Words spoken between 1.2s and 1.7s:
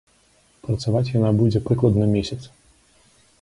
будзе